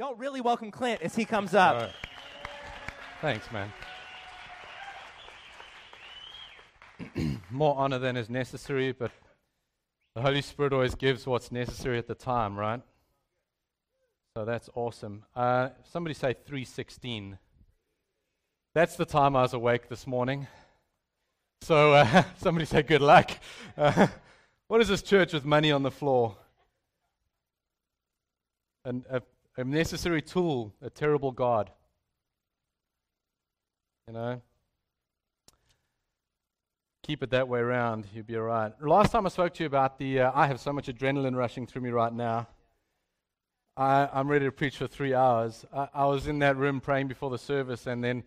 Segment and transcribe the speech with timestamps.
[0.00, 1.76] Y'all really welcome Clint as he comes up.
[1.76, 1.92] Right.
[3.20, 3.70] Thanks, man.
[7.50, 9.10] More honor than is necessary, but
[10.14, 12.80] the Holy Spirit always gives what's necessary at the time, right?
[14.34, 15.24] So that's awesome.
[15.36, 17.36] Uh, somebody say 316.
[18.74, 20.46] That's the time I was awake this morning.
[21.60, 23.32] So uh, somebody say good luck.
[23.76, 24.06] Uh,
[24.68, 26.38] what is this church with money on the floor?
[28.82, 29.04] And
[29.60, 31.70] a, necessary tool, a terrible God.
[34.06, 34.42] You know?
[37.02, 38.72] Keep it that way around, you'll be all right.
[38.82, 41.66] Last time I spoke to you about the, uh, I have so much adrenaline rushing
[41.66, 42.48] through me right now.
[43.76, 45.64] I, am ready to preach for three hours.
[45.74, 48.24] I, I was in that room praying before the service, and then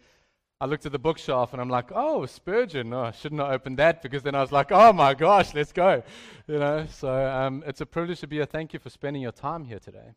[0.59, 2.93] I looked at the bookshelf and I'm like, oh, Spurgeon.
[2.93, 5.73] Oh, I shouldn't have opened that because then I was like, oh my gosh, let's
[5.73, 6.01] go.
[6.47, 8.45] You know, so um, it's a privilege to be here.
[8.45, 10.13] Thank you for spending your time here today.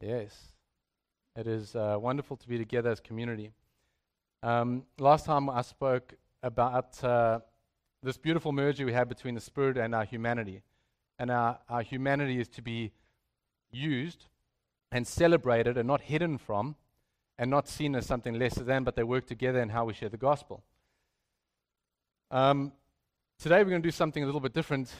[0.00, 0.52] Yes,
[1.34, 3.50] it is uh, wonderful to be together as community.
[4.44, 7.40] Um, last time I spoke about uh,
[8.04, 10.62] this beautiful merger we have between the Spirit and our humanity.
[11.18, 12.92] And our, our humanity is to be
[13.72, 14.26] used
[14.92, 16.76] and celebrated and not hidden from
[17.36, 20.08] and not seen as something lesser than, but they work together in how we share
[20.08, 20.62] the gospel.
[22.30, 22.70] Um,
[23.36, 24.92] today we're going to do something a little bit different,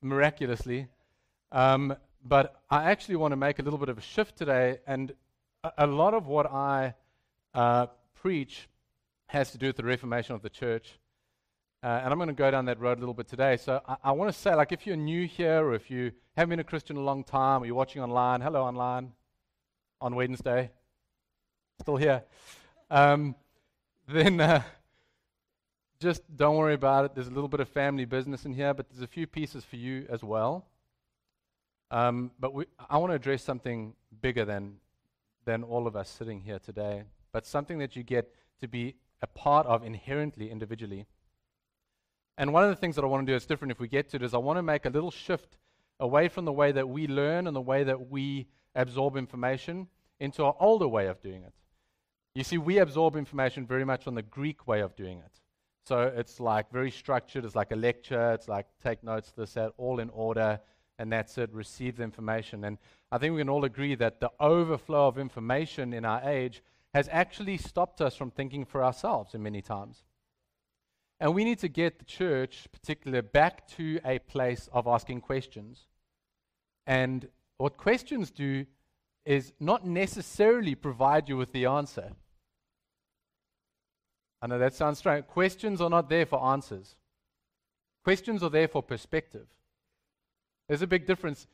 [0.00, 0.88] miraculously.
[1.52, 1.94] Um,
[2.24, 5.12] but I actually want to make a little bit of a shift today, and
[5.64, 6.94] a, a lot of what I
[7.54, 8.68] uh, preach
[9.26, 10.98] has to do with the reformation of the church.
[11.82, 13.56] Uh, and I'm going to go down that road a little bit today.
[13.56, 16.50] So I, I want to say, like, if you're new here or if you haven't
[16.50, 19.12] been a Christian a long time or you're watching online, hello online
[20.00, 20.70] on Wednesday,
[21.80, 22.22] still here,
[22.90, 23.34] um,
[24.06, 24.62] then uh,
[25.98, 27.14] just don't worry about it.
[27.14, 29.76] There's a little bit of family business in here, but there's a few pieces for
[29.76, 30.66] you as well.
[31.92, 34.76] Um, but we, I want to address something bigger than,
[35.44, 39.26] than all of us sitting here today, but something that you get to be a
[39.26, 41.04] part of inherently, individually.
[42.38, 44.08] And one of the things that I want to do is different if we get
[44.10, 45.58] to it is I want to make a little shift
[46.00, 49.86] away from the way that we learn and the way that we absorb information
[50.18, 51.52] into our older way of doing it.
[52.34, 55.40] You see, we absorb information very much on the Greek way of doing it.
[55.84, 59.72] So it's like very structured, it's like a lecture, it's like take notes, this, that,
[59.76, 60.58] all in order
[61.02, 62.62] and that's it, receive the information.
[62.62, 62.78] And
[63.10, 66.62] I think we can all agree that the overflow of information in our age
[66.94, 70.04] has actually stopped us from thinking for ourselves in many times.
[71.18, 75.86] And we need to get the church, particularly, back to a place of asking questions.
[76.86, 78.64] And what questions do
[79.24, 82.12] is not necessarily provide you with the answer.
[84.40, 85.26] I know that sounds strange.
[85.26, 86.94] Questions are not there for answers,
[88.04, 89.48] questions are there for perspective.
[90.72, 91.46] There's a big difference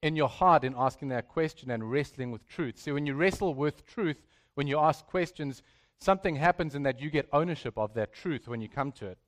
[0.00, 2.78] in your heart in asking that question and wrestling with truth.
[2.78, 4.22] See, when you wrestle with truth,
[4.54, 5.60] when you ask questions,
[5.98, 9.18] something happens in that you get ownership of that truth when you come to it.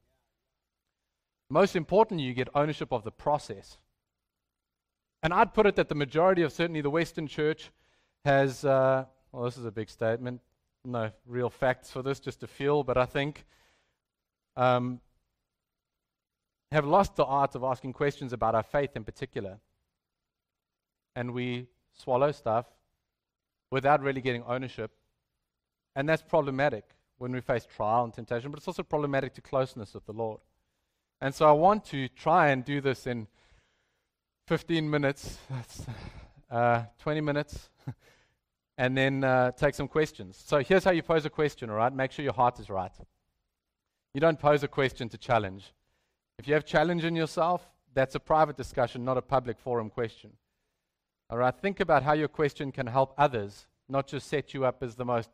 [1.49, 3.78] Most importantly, you get ownership of the process.
[5.25, 7.72] And I'd put it that the majority of certainly the Western church
[8.25, 10.41] has, uh, well, this is a big statement,
[10.84, 13.44] no real facts for this, just a feel, but I think
[14.56, 15.00] um,
[16.72, 19.58] have lost the art of asking questions about our faith in particular.
[21.16, 22.66] And we swallow stuff
[23.70, 24.92] without really getting ownership.
[25.97, 26.84] And that's problematic
[27.19, 30.41] when we face trial and temptation, but it's also problematic to closeness with the Lord.
[31.20, 33.26] And so I want to try and do this in
[34.47, 35.38] 15 minutes,
[36.50, 37.69] uh, 20 minutes,
[38.78, 40.42] and then uh, take some questions.
[40.47, 41.92] So here's how you pose a question, all right?
[41.92, 42.92] Make sure your heart is right.
[44.14, 45.72] You don't pose a question to challenge.
[46.40, 50.30] If you have challenge in yourself, that's a private discussion, not a public forum question.
[51.28, 54.82] All right, think about how your question can help others, not just set you up
[54.82, 55.28] as the most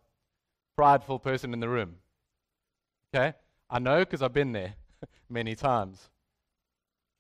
[0.75, 1.95] prideful person in the room.
[3.15, 3.35] Okay?
[3.71, 4.75] I know because I've been there
[5.31, 6.11] many times.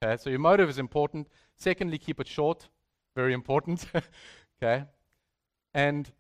[0.03, 1.29] Okay, so your motive is important.
[1.55, 2.69] Secondly, keep it short,
[3.15, 3.87] very important.
[4.61, 4.83] okay?
[5.75, 6.11] And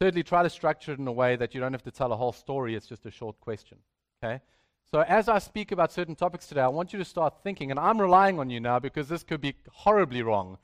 [0.00, 2.16] thirdly, try to structure it in a way that you don't have to tell a
[2.16, 3.78] whole story, it's just a short question.
[4.24, 4.40] Okay?
[4.92, 7.78] So, as I speak about certain topics today, I want you to start thinking, and
[7.78, 10.58] I'm relying on you now because this could be horribly wrong.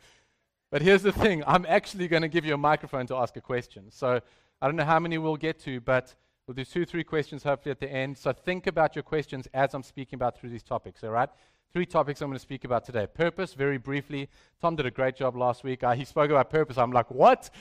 [0.73, 3.41] But here's the thing I'm actually going to give you a microphone to ask a
[3.41, 3.85] question.
[3.93, 4.21] So,
[4.61, 6.13] I don't know how many we'll get to, but
[6.45, 8.19] we'll do two, three questions hopefully at the end.
[8.19, 11.29] So, think about your questions as I'm speaking about through these topics, all right?
[11.73, 13.07] Three topics I'm going to speak about today.
[13.07, 14.29] Purpose, very briefly.
[14.61, 15.85] Tom did a great job last week.
[15.85, 16.79] Uh, he spoke about purpose.
[16.79, 17.51] I'm like, what?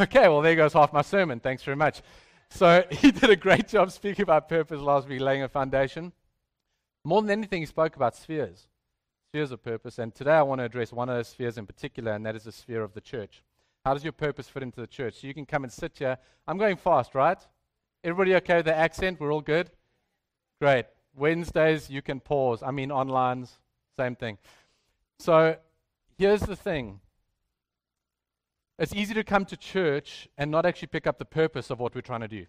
[0.00, 1.38] Okay, well, there goes half my sermon.
[1.38, 2.00] Thanks very much.
[2.54, 6.12] So he did a great job speaking about purpose last week, laying a foundation.
[7.04, 8.68] More than anything, he spoke about spheres.
[9.30, 9.98] spheres of purpose.
[9.98, 12.44] And today I want to address one of those spheres in particular, and that is
[12.44, 13.42] the sphere of the church.
[13.84, 15.14] How does your purpose fit into the church?
[15.20, 16.18] So you can come and sit here.
[16.46, 17.38] I'm going fast, right?
[18.04, 19.18] Everybody okay with the accent?
[19.18, 19.70] We're all good?
[20.60, 20.86] Great.
[21.16, 22.62] Wednesdays, you can pause.
[22.62, 23.50] I mean, onlines,
[23.96, 24.38] same thing.
[25.18, 25.56] So
[26.18, 27.00] here's the thing
[28.78, 31.94] it's easy to come to church and not actually pick up the purpose of what
[31.94, 32.46] we're trying to do.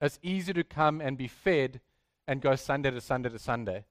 [0.00, 1.80] It's easy to come and be fed
[2.26, 3.84] and go Sunday to Sunday to Sunday.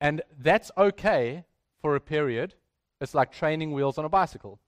[0.00, 1.44] And that's okay
[1.80, 2.54] for a period.
[3.00, 4.58] It's like training wheels on a bicycle.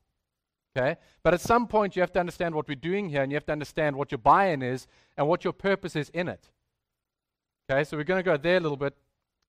[0.76, 0.97] Okay?
[1.23, 3.47] But at some point, you have to understand what we're doing here, and you have
[3.47, 4.87] to understand what your buy in is
[5.17, 6.50] and what your purpose is in it.
[7.70, 7.85] Okay?
[7.85, 8.94] So we're going to go there a little bit.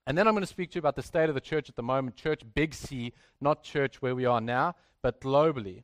[0.07, 1.75] And then I'm going to speak to you about the state of the church at
[1.75, 5.83] the moment, church big C, not church where we are now, but globally.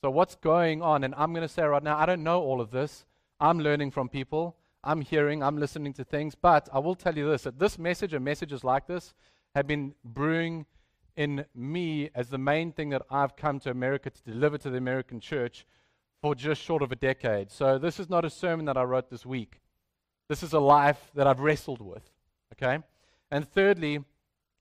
[0.00, 1.04] So, what's going on?
[1.04, 3.04] And I'm going to say right now, I don't know all of this.
[3.38, 4.56] I'm learning from people.
[4.84, 6.34] I'm hearing, I'm listening to things.
[6.34, 9.14] But I will tell you this that this message and messages like this
[9.54, 10.66] have been brewing
[11.16, 14.78] in me as the main thing that I've come to America to deliver to the
[14.78, 15.66] American church
[16.22, 17.50] for just short of a decade.
[17.50, 19.60] So this is not a sermon that I wrote this week.
[20.28, 22.08] This is a life that I've wrestled with.
[22.54, 22.82] Okay?
[23.32, 24.04] And thirdly,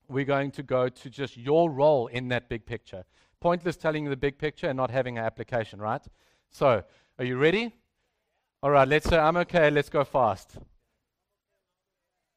[0.08, 3.04] we're going to go to just your role in that big picture.
[3.42, 6.02] Pointless telling you the big picture and not having an application, right?
[6.52, 6.82] So,
[7.20, 7.76] are you ready?
[8.64, 10.56] All right, let's say I'm okay, let's go fast.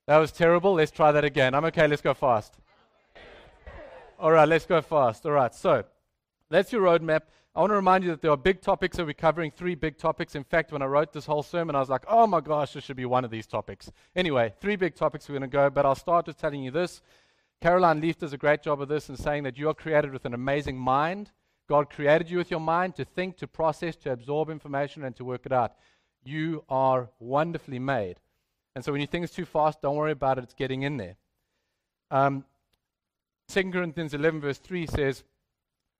[0.08, 0.75] That was terrible.
[0.75, 1.54] Let's try that again.
[1.54, 2.54] I'm okay, let's go fast.
[4.19, 5.25] All right, let's go fast.
[5.26, 5.84] All right, so
[6.50, 7.22] that's your roadmap.
[7.56, 9.97] I want to remind you that there are big topics that we're covering, three big
[9.97, 10.35] topics.
[10.35, 12.83] In fact, when I wrote this whole sermon, I was like, oh my gosh, this
[12.83, 13.93] should be one of these topics.
[14.17, 17.01] Anyway, three big topics we're going to go, but I'll start with telling you this.
[17.61, 20.25] Caroline Leaf does a great job of this in saying that you are created with
[20.25, 21.31] an amazing mind.
[21.69, 25.25] God created you with your mind to think, to process, to absorb information, and to
[25.25, 25.75] work it out.
[26.25, 28.17] You are wonderfully made.
[28.75, 30.97] And so when you think it's too fast, don't worry about it, it's getting in
[30.97, 31.15] there.
[32.11, 32.45] Um,
[33.49, 35.23] 2 Corinthians 11, verse 3 says,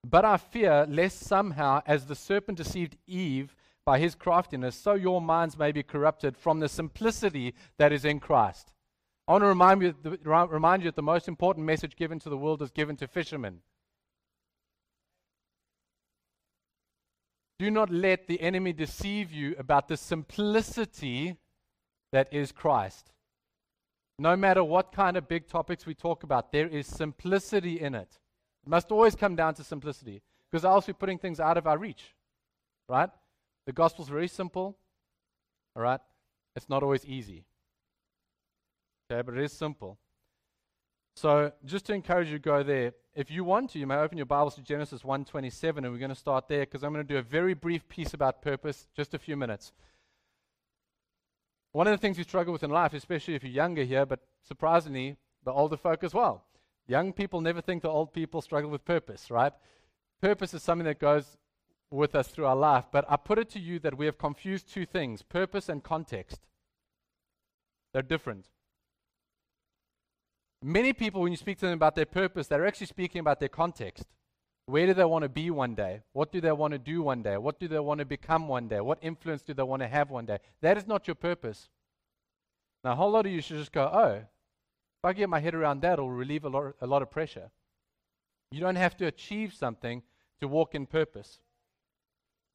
[0.07, 3.55] But I fear lest somehow, as the serpent deceived Eve
[3.85, 8.19] by his craftiness, so your minds may be corrupted from the simplicity that is in
[8.19, 8.71] Christ.
[9.27, 12.37] I want to remind you, remind you that the most important message given to the
[12.37, 13.61] world is given to fishermen.
[17.57, 21.37] Do not let the enemy deceive you about the simplicity
[22.11, 23.11] that is Christ.
[24.19, 28.19] No matter what kind of big topics we talk about, there is simplicity in it.
[28.65, 30.21] It must always come down to simplicity
[30.51, 32.15] because else we're putting things out of our reach.
[32.89, 33.09] Right?
[33.65, 34.77] The gospel's very simple.
[35.75, 35.99] All right?
[36.55, 37.45] It's not always easy.
[39.11, 39.97] Okay, but it is simple.
[41.15, 44.17] So just to encourage you to go there, if you want to, you may open
[44.17, 47.13] your Bibles to Genesis 1:27, and we're going to start there because I'm going to
[47.13, 49.71] do a very brief piece about purpose, just a few minutes.
[51.71, 54.19] One of the things we struggle with in life, especially if you're younger here, but
[54.43, 56.43] surprisingly, the older folk as well.
[56.87, 59.53] Young people never think the old people struggle with purpose, right?
[60.21, 61.37] Purpose is something that goes
[61.91, 62.85] with us through our life.
[62.91, 66.41] But I put it to you that we have confused two things purpose and context.
[67.93, 68.47] They're different.
[70.61, 73.49] Many people, when you speak to them about their purpose, they're actually speaking about their
[73.49, 74.05] context.
[74.67, 76.01] Where do they want to be one day?
[76.13, 77.37] What do they want to do one day?
[77.37, 78.81] What do they want to become one day?
[78.81, 80.39] What influence do they want to have one day?
[80.61, 81.69] That is not your purpose.
[82.83, 84.23] Now, a whole lot of you should just go, oh,
[85.05, 87.51] I get my head around that, it'll relieve a lot, a lot of pressure.
[88.51, 90.03] You don't have to achieve something
[90.39, 91.39] to walk in purpose.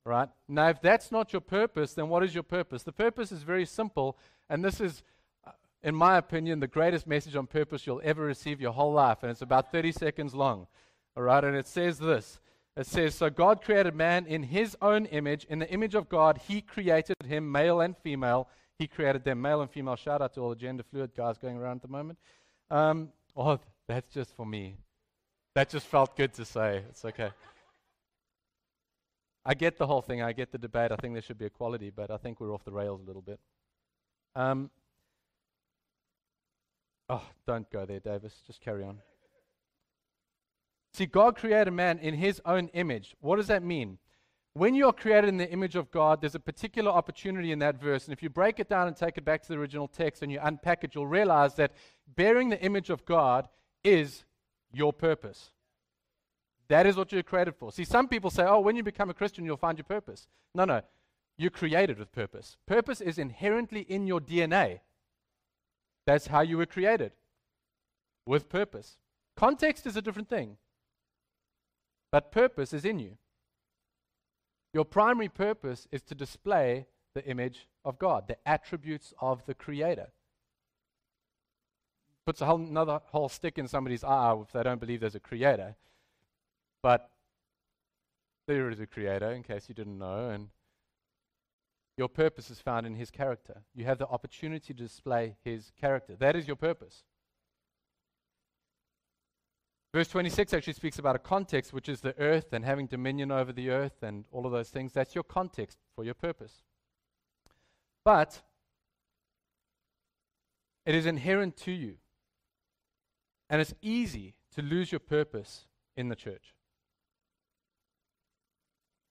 [0.04, 0.28] Right?
[0.49, 2.83] Now, if that's not your purpose, then what is your purpose?
[2.83, 5.02] The purpose is very simple, and this is
[5.47, 5.52] uh,
[5.83, 9.19] in my opinion, the greatest message on purpose you'll ever receive your whole life.
[9.23, 10.66] And it's about 30 seconds long.
[11.16, 11.42] All right.
[11.42, 12.38] And it says this
[12.76, 15.45] it says, So God created man in his own image.
[15.45, 18.49] In the image of God, he created him, male and female.
[18.78, 19.97] He created them, male and female.
[19.97, 22.19] Shout out to all the gender fluid guys going around at the moment.
[22.70, 23.58] Um, oh,
[23.88, 24.76] that's just for me.
[25.54, 26.84] That just felt good to say.
[26.88, 27.30] It's okay.
[29.44, 30.22] I get the whole thing.
[30.22, 30.92] I get the debate.
[30.92, 33.22] I think there should be equality, but I think we're off the rails a little
[33.22, 33.40] bit.
[34.36, 34.70] Um,
[37.12, 38.32] Oh, don't go there, Davis.
[38.46, 38.98] Just carry on.
[40.94, 43.16] See, God created man in his own image.
[43.20, 43.98] What does that mean?
[44.54, 47.80] When you are created in the image of God, there's a particular opportunity in that
[47.80, 48.07] verse.
[48.07, 50.33] And if you break it down and take it back to the original text and
[50.33, 51.73] you unpack it, you'll realize that
[52.16, 53.49] bearing the image of God
[53.85, 54.25] is
[54.73, 55.50] your purpose.
[56.69, 57.71] That is what you're created for.
[57.73, 60.26] See, some people say, oh, when you become a Christian, you'll find your purpose.
[60.54, 60.83] No, no.
[61.37, 62.57] You're created with purpose.
[62.66, 64.80] Purpose is inherently in your DNA.
[66.07, 67.12] That's how you were created
[68.26, 68.99] with purpose.
[69.37, 70.59] Context is a different thing,
[72.12, 73.16] but purpose is in you.
[74.72, 80.12] Your primary purpose is to display the image of God, the attributes of the Creator.
[82.24, 85.20] puts a whole, another whole stick in somebody's eye if they don't believe there's a
[85.20, 85.74] creator.
[86.82, 87.10] But
[88.46, 90.48] there is a creator, in case you didn't know, and
[91.96, 93.62] your purpose is found in his character.
[93.74, 96.14] You have the opportunity to display his character.
[96.16, 97.02] That is your purpose.
[99.92, 103.52] Verse 26 actually speaks about a context, which is the earth and having dominion over
[103.52, 104.92] the earth and all of those things.
[104.92, 106.62] That's your context for your purpose.
[108.04, 108.40] But
[110.87, 111.97] it is inherent to you.
[113.49, 115.66] And it's easy to lose your purpose
[115.97, 116.54] in the church.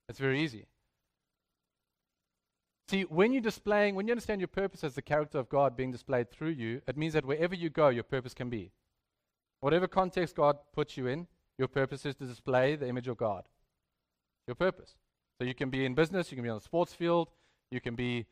[0.07, 0.65] It's very easy.
[2.88, 5.91] See, when you're displaying, when you understand your purpose as the character of God being
[5.91, 8.71] displayed through you, it means that wherever you go, your purpose can be.
[9.61, 13.43] Whatever context God puts you in, your purpose is to display the image of God.
[14.47, 14.95] Your purpose.
[15.37, 17.29] So you can be in business, you can be on the sports field,
[17.71, 18.25] you can be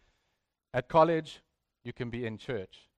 [0.74, 1.41] at college,
[1.84, 2.89] you can be in church.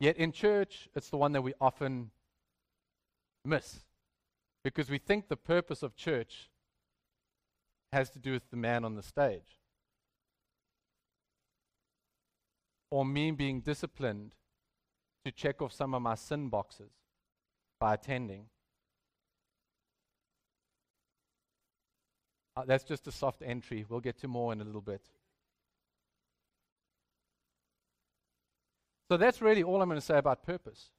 [0.00, 2.10] Yet in church, it's the one that we often
[3.44, 3.80] miss
[4.62, 6.50] because we think the purpose of church
[7.92, 9.58] has to do with the man on the stage.
[12.90, 14.34] Or me being disciplined
[15.24, 16.90] to check off some of my sin boxes
[17.80, 18.46] by attending.
[22.56, 23.84] Uh, that's just a soft entry.
[23.88, 25.02] We'll get to more in a little bit.
[29.10, 30.90] So that's really all I'm going to say about purpose.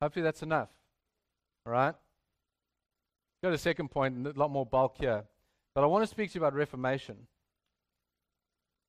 [0.00, 0.70] Hopefully that's enough.
[1.66, 1.94] All right?
[3.42, 5.24] Go to the second point, a lot more bulk here.
[5.74, 7.26] But I want to speak to you about Reformation.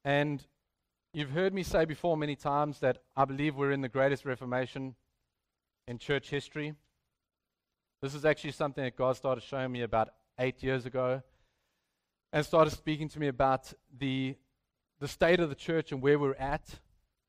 [0.03, 0.43] And
[1.13, 4.95] you've heard me say before many times that I believe we're in the greatest Reformation
[5.87, 6.73] in church history.
[8.01, 11.21] This is actually something that God started showing me about eight years ago
[12.31, 14.35] and started speaking to me about the,
[14.99, 16.79] the state of the church and where we're at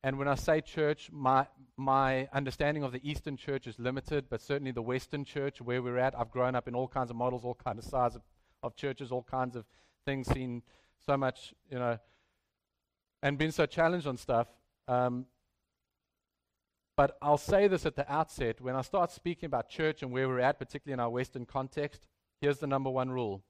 [0.02, 1.46] and when I say church, my,
[1.76, 5.98] my understanding of the Eastern church is limited, but certainly the Western church, where we're
[5.98, 8.22] at, I've grown up in all kinds of models, all kinds of size of,
[8.62, 9.66] of churches, all kinds of
[10.06, 10.62] things, seen
[11.04, 11.98] so much, you know,
[13.22, 14.48] and been so challenged on stuff.
[14.88, 15.26] Um,
[16.96, 20.28] but I'll say this at the outset when I start speaking about church and where
[20.28, 22.06] we're at, particularly in our Western context,
[22.40, 23.42] here's the number one rule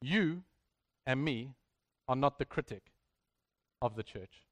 [0.00, 0.42] you
[1.06, 1.50] and me
[2.08, 2.92] are not the critic
[3.80, 4.46] of the church.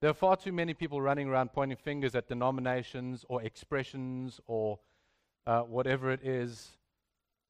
[0.00, 4.78] There are far too many people running around pointing fingers at denominations or expressions or
[5.46, 6.72] uh, whatever it is,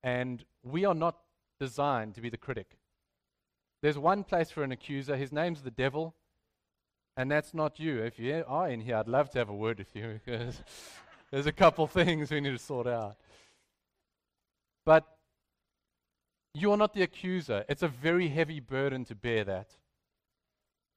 [0.02, 1.18] and we are not
[1.58, 2.76] designed to be the critic.
[3.84, 6.14] There's one place for an accuser, his name's the devil,
[7.18, 8.02] and that's not you.
[8.02, 10.62] If you are in here, I'd love to have a word with you because
[11.30, 13.16] there's a couple things we need to sort out.
[14.86, 15.04] But
[16.54, 17.66] you are not the accuser.
[17.68, 19.68] It's a very heavy burden to bear that.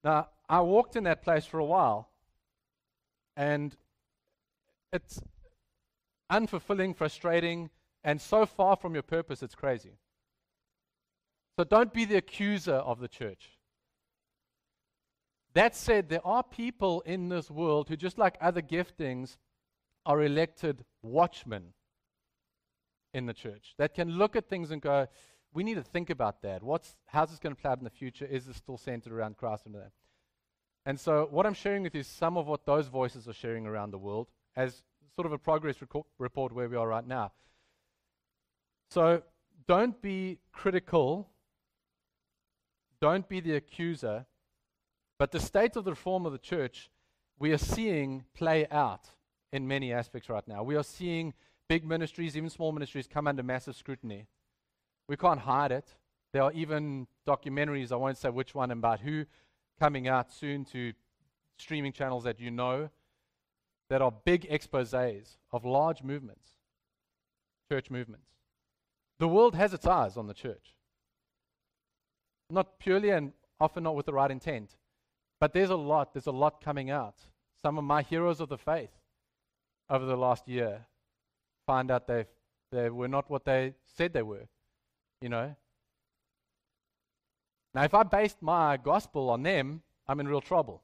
[0.06, 2.08] Now, I walked in that place for a while,
[3.36, 3.76] and
[4.94, 5.20] it's
[6.32, 7.70] unfulfilling, frustrating,
[8.06, 9.98] and so far from your purpose, it's crazy.
[11.58, 13.58] So don't be the accuser of the church.
[15.54, 19.38] That said, there are people in this world who, just like other giftings,
[20.06, 21.74] are elected watchmen
[23.12, 25.08] in the church that can look at things and go,
[25.54, 26.62] we need to think about that.
[26.62, 28.26] What's, how's this going to play out in the future?
[28.26, 29.92] Is this still centered around Christ and that?
[30.86, 33.66] And so, what I'm sharing with you is some of what those voices are sharing
[33.66, 34.84] around the world as
[35.16, 35.76] sort of a progress
[36.20, 37.32] report where we are right now.
[38.92, 39.24] So,
[39.68, 41.30] don't be critical,
[43.02, 44.26] don't be the accuser,
[45.20, 46.90] but the state of the reform of the church
[47.40, 49.10] we are seeing play out
[49.52, 50.64] in many aspects right now.
[50.64, 51.34] We are seeing
[51.70, 54.28] big ministries, even small ministries, come under massive scrutiny.
[55.08, 55.86] We can't hide it.
[56.34, 59.26] There are even documentaries, I won't say which one, and about who,
[59.80, 60.94] coming out soon to
[61.58, 62.90] streaming channels that you know,
[63.90, 66.50] that are big exposes of large movements,
[67.72, 68.28] church movements.
[69.20, 70.76] The world has its eyes on the church.
[72.50, 74.76] Not purely and often not with the right intent.
[75.40, 77.16] But there's a lot, there's a lot coming out.
[77.62, 78.92] Some of my heroes of the faith
[79.90, 80.86] over the last year
[81.66, 82.26] find out they
[82.72, 84.48] they were not what they said they were.
[85.22, 85.56] You know?
[87.74, 90.84] Now, if I based my gospel on them, I'm in real trouble.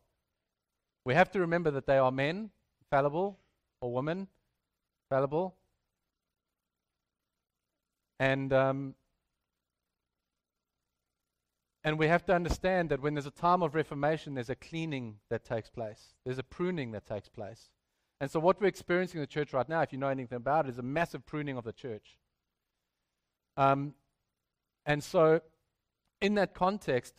[1.05, 2.51] We have to remember that they are men,
[2.89, 3.39] fallible,
[3.82, 4.27] or women,
[5.10, 5.55] fallible.
[8.20, 8.96] And, um,
[11.83, 15.17] and we have to understand that when there's a time of reformation, there's a cleaning
[15.29, 17.69] that takes place, there's a pruning that takes place.
[18.21, 20.65] And so, what we're experiencing in the church right now, if you know anything about
[20.65, 22.17] it, is a massive pruning of the church.
[23.57, 23.95] Um,
[24.85, 25.41] and so,
[26.21, 27.15] in that context,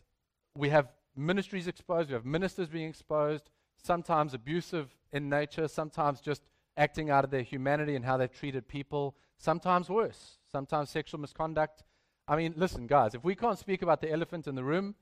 [0.57, 3.51] we have ministries exposed, we have ministers being exposed,
[3.83, 6.43] sometimes abusive in nature, sometimes just
[6.77, 11.85] acting out of their humanity and how they've treated people, sometimes worse, sometimes sexual misconduct.
[12.27, 14.95] I mean, listen, guys, if we can't speak about the elephant in the room,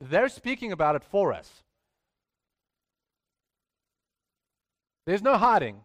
[0.00, 1.62] they're speaking about it for us.
[5.06, 5.84] There's no hiding.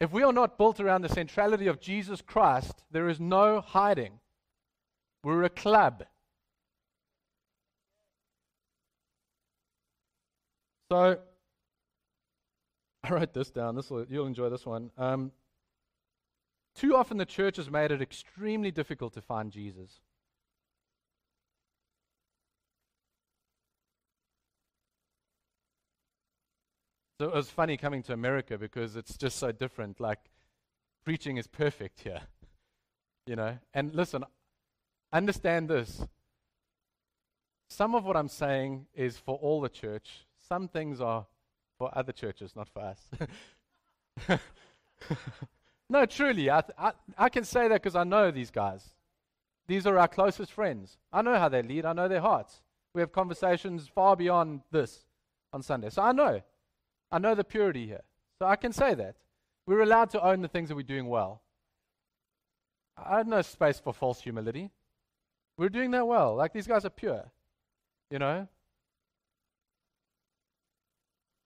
[0.00, 4.20] If we are not built around the centrality of Jesus Christ, there is no hiding.
[5.24, 6.04] We're a club.
[10.90, 11.18] So,
[13.02, 13.74] I wrote this down.
[13.74, 14.90] This will, you'll enjoy this one.
[14.96, 15.32] Um,
[16.78, 19.98] too often, the church has made it extremely difficult to find Jesus.
[27.20, 29.98] So it was funny coming to America because it's just so different.
[29.98, 30.20] Like,
[31.04, 32.22] preaching is perfect here.
[33.26, 33.58] You know?
[33.74, 34.24] And listen,
[35.12, 36.02] understand this.
[37.68, 41.26] Some of what I'm saying is for all the church, some things are
[41.76, 44.40] for other churches, not for us.
[45.88, 48.94] no, truly, I, I, I can say that because I know these guys.
[49.66, 50.96] These are our closest friends.
[51.12, 52.62] I know how they lead, I know their hearts.
[52.94, 55.04] We have conversations far beyond this
[55.52, 55.90] on Sunday.
[55.90, 56.40] So I know.
[57.10, 58.02] I know the purity here.
[58.38, 59.16] So I can say that.
[59.66, 61.42] We're allowed to own the things that we're doing well.
[62.96, 64.70] I have no space for false humility.
[65.56, 66.34] We're doing that well.
[66.34, 67.30] Like these guys are pure.
[68.10, 68.48] You know?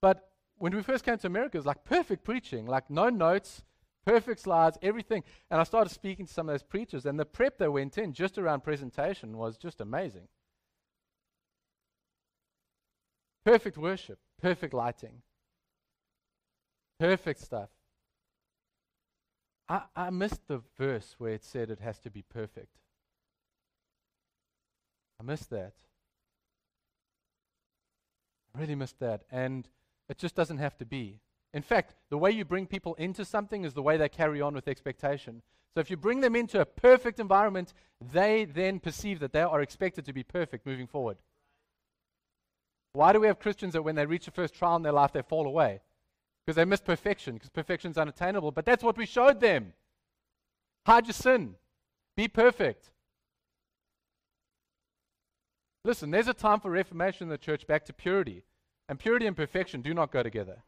[0.00, 3.64] But when we first came to America, it was like perfect preaching, like no notes,
[4.04, 5.22] perfect slides, everything.
[5.50, 8.12] And I started speaking to some of those preachers, and the prep they went in
[8.12, 10.28] just around presentation was just amazing.
[13.44, 15.22] Perfect worship, perfect lighting,
[16.98, 17.70] perfect stuff.
[19.68, 22.76] I, I missed the verse where it said it has to be perfect.
[25.18, 25.72] I missed that.
[28.54, 29.22] I really missed that.
[29.30, 29.68] And
[30.08, 31.20] it just doesn't have to be.
[31.54, 34.54] In fact, the way you bring people into something is the way they carry on
[34.54, 35.42] with expectation.
[35.74, 39.60] So if you bring them into a perfect environment, they then perceive that they are
[39.60, 41.18] expected to be perfect moving forward.
[42.94, 45.12] Why do we have Christians that when they reach the first trial in their life,
[45.12, 45.80] they fall away?
[46.44, 48.50] Because they miss perfection, because perfection is unattainable.
[48.50, 49.72] But that's what we showed them.
[50.86, 51.54] Hide your sin,
[52.16, 52.90] be perfect.
[55.84, 58.44] Listen, there's a time for reformation in the church back to purity.
[58.88, 60.62] And purity and perfection do not go together.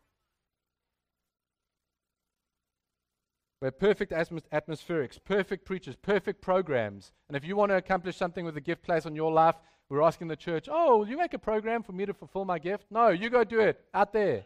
[3.65, 7.13] We're perfect atmospherics, perfect preachers, perfect programs.
[7.29, 9.55] And if you want to accomplish something with the gift place on your life,
[9.89, 12.59] we're asking the church, oh, will you make a program for me to fulfill my
[12.59, 12.85] gift?
[12.91, 14.45] No, you go do it out there.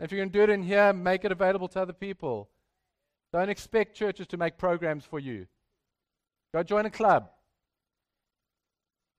[0.00, 2.48] If you're going to do it in here, make it available to other people.
[3.30, 5.46] Don't expect churches to make programs for you.
[6.54, 7.24] Go join a club.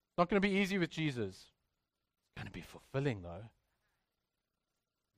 [0.09, 1.35] It's not going to be easy with Jesus.
[1.35, 3.51] It's going to be fulfilling, though.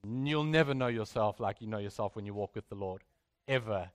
[0.09, 3.03] You'll never know yourself like you know yourself when you walk with the Lord.
[3.47, 3.91] Ever.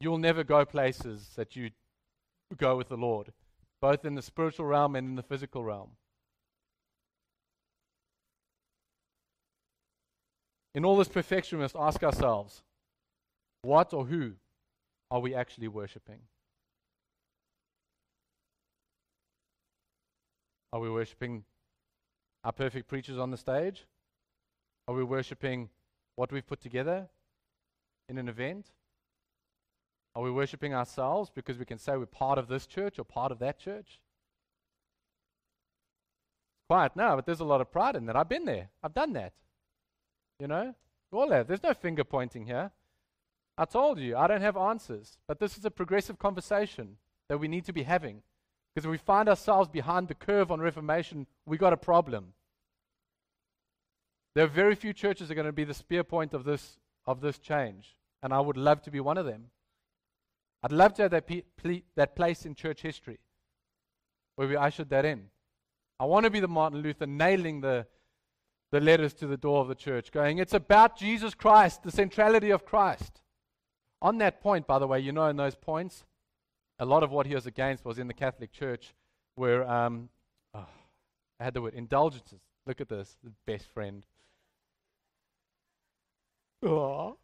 [0.00, 1.70] You'll never go places that you
[2.56, 3.32] go with the Lord,
[3.80, 5.90] both in the spiritual realm and in the physical realm.
[10.74, 12.62] In all this perfection, we must ask ourselves
[13.62, 14.32] what or who
[15.10, 16.20] are we actually worshipping?
[20.72, 21.44] Are we worshipping
[22.42, 23.84] our perfect preachers on the stage?
[24.90, 25.70] Are we worshipping
[26.16, 27.08] what we've put together
[28.08, 28.66] in an event?
[30.16, 33.30] Are we worshipping ourselves because we can say we're part of this church or part
[33.30, 34.00] of that church?
[36.56, 38.16] It's quiet now, but there's a lot of pride in that.
[38.16, 39.32] I've been there, I've done that.
[40.40, 40.74] You know,
[41.12, 41.46] we all have.
[41.46, 42.72] There's no finger pointing here.
[43.56, 46.96] I told you, I don't have answers, but this is a progressive conversation
[47.28, 48.24] that we need to be having.
[48.74, 52.32] Because if we find ourselves behind the curve on Reformation, we got a problem.
[54.34, 56.78] There are very few churches that are going to be the spear point of this,
[57.06, 59.46] of this change, and I would love to be one of them.
[60.62, 63.18] I'd love to have that, ple- that place in church history
[64.36, 65.24] where we ushered that in.
[65.98, 67.86] I want to be the Martin Luther nailing the,
[68.72, 72.50] the letters to the door of the church, going, It's about Jesus Christ, the centrality
[72.50, 73.20] of Christ.
[74.00, 76.04] On that point, by the way, you know, in those points,
[76.78, 78.94] a lot of what he was against was in the Catholic Church,
[79.34, 80.08] where um,
[80.54, 80.66] oh,
[81.38, 82.40] I had the word indulgences.
[82.66, 84.06] Look at this, best friend.
[86.62, 87.16] The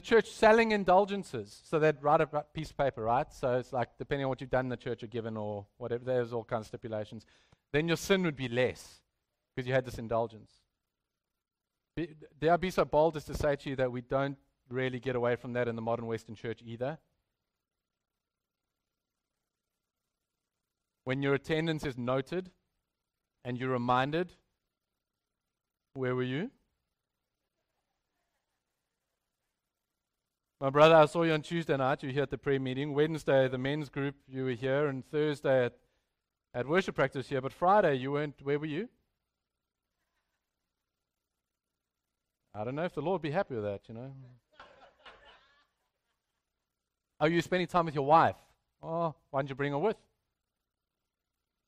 [0.00, 1.60] church selling indulgences.
[1.64, 3.30] So they'd write a piece of paper, right?
[3.30, 6.32] So it's like depending on what you've done the church are given or whatever, there's
[6.32, 7.26] all kinds of stipulations.
[7.72, 9.02] Then your sin would be less
[9.54, 10.50] because you had this indulgence.
[11.94, 12.08] Be,
[12.40, 14.38] dare I be so bold as to say to you that we don't
[14.70, 16.98] really get away from that in the modern Western church either?
[21.04, 22.50] when your attendance is noted
[23.44, 24.32] and you're reminded,
[25.94, 26.50] where were you?
[30.60, 32.02] My brother, I saw you on Tuesday night.
[32.02, 32.94] You were here at the prayer meeting.
[32.94, 34.86] Wednesday, the men's group, you were here.
[34.86, 35.72] And Thursday at,
[36.54, 37.40] at worship practice here.
[37.40, 38.36] But Friday, you weren't.
[38.42, 38.88] Where were you?
[42.54, 44.12] I don't know if the Lord would be happy with that, you know.
[47.18, 48.36] Are you spending time with your wife?
[48.82, 49.96] Oh, why didn't you bring her with?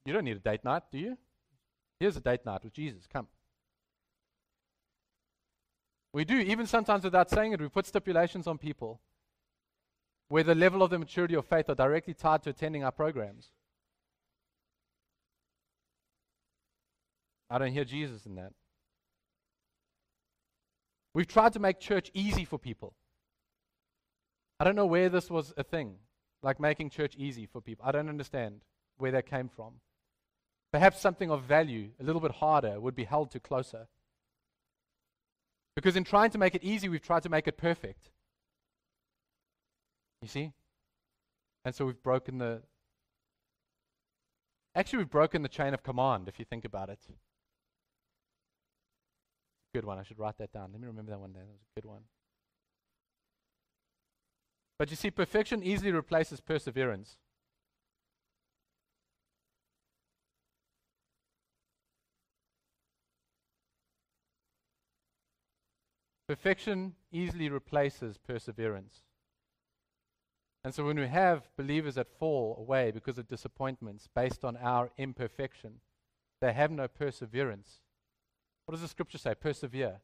[0.05, 1.19] You don't need a date night, do you?
[1.99, 3.07] Here's a date night with Jesus.
[3.13, 3.27] Come.
[6.15, 9.01] We do, even sometimes without saying it, we put stipulations on people
[10.29, 13.51] where the level of the maturity of faith are directly tied to attending our programs.
[17.51, 18.53] I don't hear Jesus in that.
[21.15, 22.95] We've tried to make church easy for people.
[24.61, 25.97] I don't know where this was a thing,
[26.45, 27.85] like making church easy for people.
[27.85, 28.61] I don't understand
[28.99, 29.81] where that came from.
[30.73, 33.89] Perhaps something of value, a little bit harder, would be held to closer.
[35.77, 38.11] Because in trying to make it easy, we've tried to make it perfect.
[40.23, 40.53] You see?
[41.65, 42.63] And so we've broken the.
[44.77, 47.01] Actually, we've broken the chain of command, if you think about it.
[49.75, 49.99] Good one.
[49.99, 50.71] I should write that down.
[50.73, 51.41] Let me remember that one day.
[51.41, 52.03] That was a good one.
[54.79, 57.19] But you see, perfection easily replaces perseverance.
[66.27, 69.03] Perfection easily replaces perseverance.
[70.65, 74.91] And so when we have believers that fall away because of disappointments based on our
[74.97, 75.81] imperfection,
[76.41, 77.81] they have no perseverance.
[78.65, 79.35] What does the scripture say?
[79.35, 80.01] Persevere.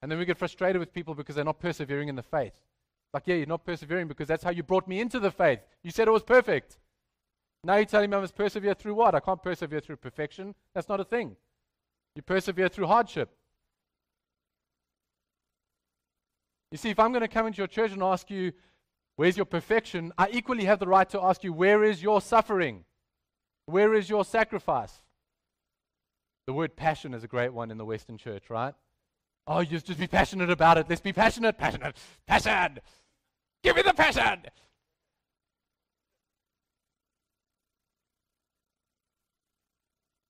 [0.00, 2.54] And then we get frustrated with people because they're not persevering in the faith.
[3.12, 5.60] Like, yeah, you're not persevering because that's how you brought me into the faith.
[5.82, 6.78] You said it was perfect.
[7.64, 9.14] Now you're telling me I must persevere through what?
[9.14, 10.54] I can't persevere through perfection.
[10.74, 11.36] That's not a thing.
[12.14, 13.30] You persevere through hardship.
[16.70, 18.52] You see, if I'm going to come into your church and ask you,
[19.16, 20.12] where's your perfection?
[20.16, 22.84] I equally have the right to ask you, where is your suffering?
[23.66, 25.02] Where is your sacrifice?
[26.46, 28.74] The word passion is a great one in the Western church, right?
[29.46, 30.86] Oh, you just be passionate about it.
[30.88, 31.96] Let's be passionate, passionate,
[32.26, 32.78] passion.
[33.62, 34.42] Give me the passion.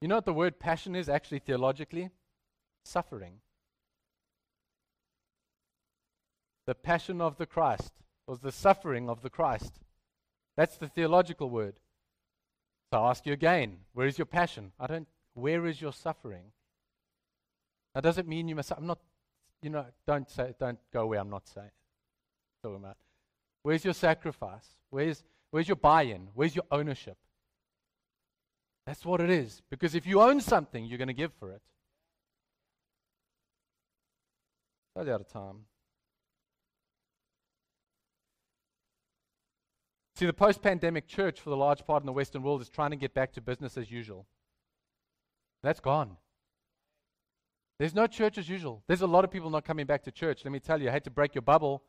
[0.03, 2.11] You know what the word passion is actually theologically?
[2.85, 3.35] Suffering.
[6.67, 7.93] The passion of the Christ
[8.27, 9.79] was the suffering of the Christ.
[10.57, 11.79] That's the theological word.
[12.93, 14.73] So I ask you again, where is your passion?
[14.81, 16.47] I don't, where is your suffering?
[17.95, 18.99] Now, does it mean you must, I'm not,
[19.62, 21.71] you know, don't say, don't go where I'm not saying,
[22.61, 22.97] talking about.
[23.62, 24.67] Where's your sacrifice?
[24.91, 26.27] Where's, where's your buy in?
[26.35, 27.19] Where's your ownership?
[28.87, 29.62] That's what it is.
[29.71, 31.62] Because if you own something, you're going to give for it.
[34.95, 35.66] Totally out of time.
[40.16, 42.90] See, the post pandemic church for the large part in the Western world is trying
[42.90, 44.27] to get back to business as usual.
[45.62, 46.16] That's gone.
[47.79, 48.83] There's no church as usual.
[48.87, 50.45] There's a lot of people not coming back to church.
[50.45, 51.83] Let me tell you, I hate to break your bubble.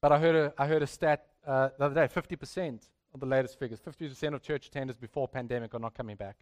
[0.00, 2.88] But I heard a, I heard a stat uh, the other day 50%
[3.20, 6.36] the latest figures, 50% of church attenders before pandemic are not coming back.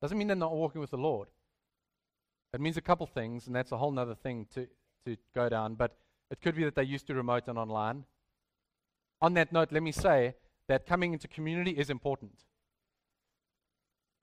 [0.00, 1.28] Doesn't mean they're not walking with the Lord.
[2.52, 4.66] It means a couple things, and that's a whole other thing to,
[5.06, 5.74] to go down.
[5.74, 5.96] But
[6.30, 8.04] it could be that they used to remote and online.
[9.20, 10.34] On that note, let me say
[10.68, 12.44] that coming into community is important.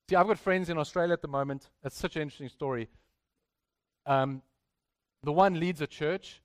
[0.10, 1.70] See, I've got friends in Australia at the moment.
[1.84, 2.90] It's such an interesting story.
[4.06, 4.42] Um,
[5.24, 6.42] the one leads a church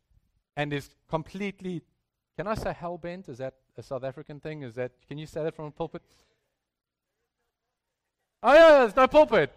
[0.56, 1.82] and is completely,
[2.36, 3.28] can I say hell bent?
[3.28, 4.62] Is that a South African thing?
[4.62, 6.02] Is that, can you say that from a pulpit?
[8.42, 9.52] Oh, yeah, there's no pulpit.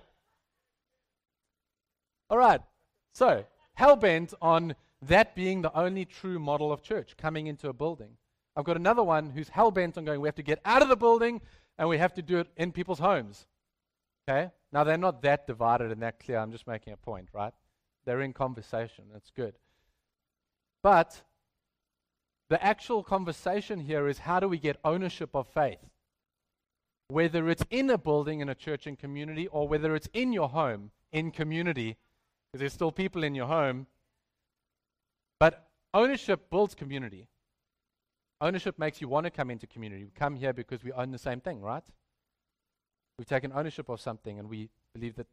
[2.30, 2.62] All right.
[3.12, 7.74] So, hell bent on that being the only true model of church, coming into a
[7.74, 8.12] building.
[8.56, 10.89] I've got another one who's hell bent on going, we have to get out of
[10.89, 11.42] the building
[11.78, 13.46] and we have to do it in people's homes.
[14.28, 14.52] Okay?
[14.72, 16.38] Now, they're not that divided and that clear.
[16.38, 17.54] I'm just making a point, right?
[18.06, 19.06] They're in conversation.
[19.12, 19.56] That's good.
[20.84, 21.22] But
[22.50, 25.80] the actual conversation here is how do we get ownership of faith?
[27.08, 30.50] Whether it's in a building, in a church, in community, or whether it's in your
[30.50, 31.98] home, in community,
[32.52, 33.88] because there's still people in your home.
[35.40, 37.28] But ownership builds community.
[38.42, 40.06] Ownership makes you want to come into community.
[40.06, 41.84] We come here because we own the same thing, right?
[43.18, 45.28] We've taken ownership of something and we believe that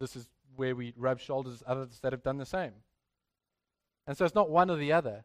[0.00, 2.72] this is where we rub shoulders with others that have done the same.
[4.06, 5.24] And so it's not one or the other.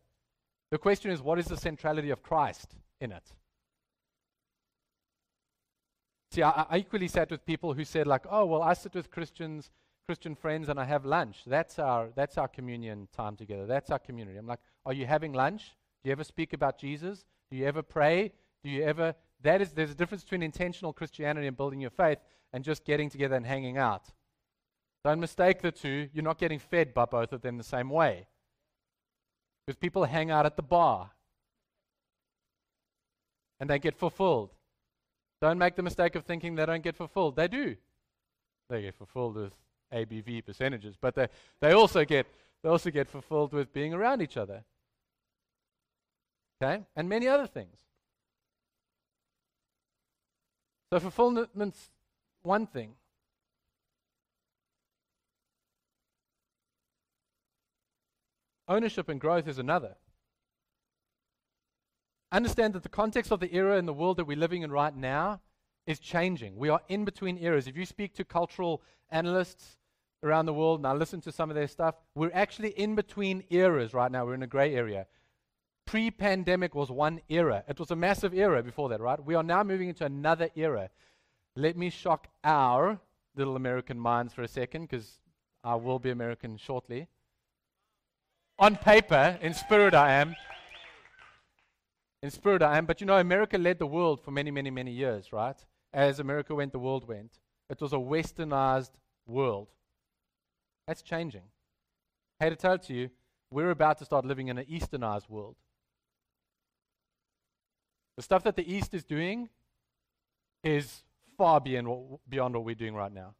[0.75, 3.23] The question is, what is the centrality of Christ in it?
[6.31, 9.09] See, I, I equally sat with people who said, like, oh, well, I sit with
[9.09, 9.71] Christians,
[10.05, 11.43] Christian friends, and I have lunch.
[11.47, 13.65] That's our, that's our communion time together.
[13.65, 14.37] That's our community.
[14.37, 15.77] I'm like, are you having lunch?
[16.03, 17.23] Do you ever speak about Jesus?
[17.49, 18.33] Do you ever pray?
[18.61, 19.15] Do you ever.
[19.43, 22.19] That is, there's a difference between intentional Christianity and building your faith
[22.51, 24.09] and just getting together and hanging out.
[25.05, 26.09] Don't mistake the two.
[26.11, 28.27] You're not getting fed by both of them the same way.
[29.65, 31.11] Because people hang out at the bar
[33.59, 34.51] and they get fulfilled.
[35.41, 37.35] Don't make the mistake of thinking they don't get fulfilled.
[37.35, 37.75] They do.
[38.69, 39.53] They get fulfilled with
[39.93, 41.27] ABV percentages, but they,
[41.61, 42.27] they also get
[42.63, 44.63] they also get fulfilled with being around each other.
[46.61, 46.83] Okay?
[46.95, 47.77] And many other things.
[50.91, 51.91] So fulfillment's
[52.41, 52.95] one thing.
[58.67, 59.95] Ownership and growth is another.
[62.31, 64.95] Understand that the context of the era and the world that we're living in right
[64.95, 65.41] now
[65.85, 66.57] is changing.
[66.57, 67.67] We are in between eras.
[67.67, 69.77] If you speak to cultural analysts
[70.23, 73.43] around the world and I listen to some of their stuff, we're actually in between
[73.49, 74.25] eras right now.
[74.25, 75.05] We're in a gray area.
[75.85, 79.23] Pre pandemic was one era, it was a massive era before that, right?
[79.23, 80.89] We are now moving into another era.
[81.55, 82.99] Let me shock our
[83.35, 85.19] little American minds for a second because
[85.63, 87.07] I will be American shortly.
[88.57, 90.35] On paper, in spirit, I am.
[92.23, 92.85] In spirit, I am.
[92.85, 95.57] But you know, America led the world for many, many, many years, right?
[95.93, 97.39] As America went, the world went.
[97.69, 98.91] It was a westernized
[99.27, 99.67] world.
[100.87, 101.43] That's changing.
[102.39, 103.09] I hate to tell it to you,
[103.51, 105.55] we're about to start living in an easternized world.
[108.17, 109.49] The stuff that the East is doing
[110.63, 111.03] is
[111.37, 113.35] far beyond what, beyond what we're doing right now.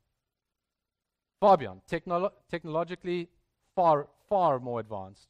[1.39, 1.81] Far beyond.
[1.89, 3.29] Technolo- technologically,
[3.75, 5.29] far, far more advanced.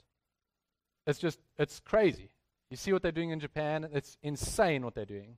[1.08, 2.30] It's just, it's crazy.
[2.70, 3.88] You see what they're doing in Japan?
[3.94, 5.38] It's insane what they're doing.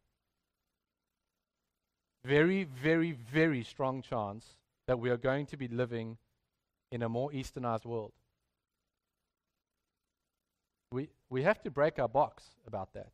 [2.24, 6.18] Very, very, very strong chance that we are going to be living
[6.92, 8.14] in a more easternized world.
[10.92, 13.10] We, we have to break our box about that.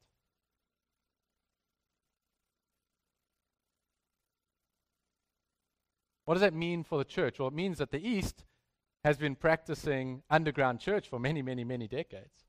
[6.26, 7.40] What does that mean for the church?
[7.40, 8.46] Well, it means that the East
[9.04, 12.46] has been practicing underground church for many, many, many decades.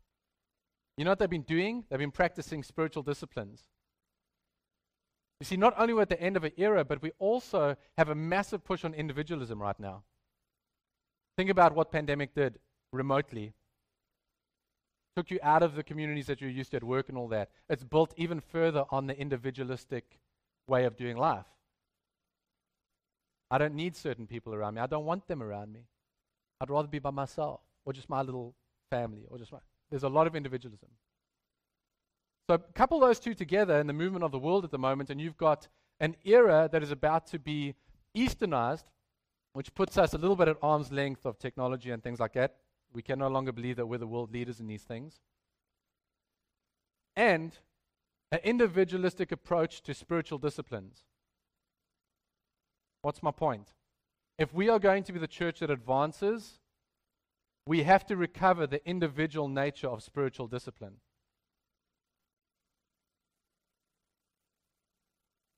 [0.97, 1.85] You know what they've been doing?
[1.89, 3.65] They've been practicing spiritual disciplines.
[5.41, 8.09] You see, not only we're at the end of an era, but we also have
[8.09, 10.05] a massive push on individualism right now.
[11.37, 12.61] Think about what pandemic did
[12.93, 13.53] remotely.
[15.17, 17.51] Took you out of the communities that you're used to at work and all that.
[17.69, 20.19] It's built even further on the individualistic
[20.69, 21.47] way of doing life.
[23.51, 24.81] I don't need certain people around me.
[24.81, 25.87] I don't want them around me.
[26.61, 28.55] I'd rather be by myself or just my little
[28.91, 29.59] family or just my.
[29.91, 30.89] There's a lot of individualism.
[32.49, 35.21] So couple those two together in the movement of the world at the moment, and
[35.21, 35.69] you've got
[36.01, 37.75] an era that is about to be
[38.17, 38.85] easternized,
[39.55, 42.57] which puts us a little bit at arm's length of technology and things like that.
[42.93, 45.21] We can no longer believe that we're the world leaders in these things.
[47.17, 47.57] And
[48.31, 51.05] an individualistic approach to spiritual disciplines.
[53.03, 53.73] What's my point?
[54.39, 56.59] If we are going to be the church that advances,
[57.67, 60.97] we have to recover the individual nature of spiritual discipline.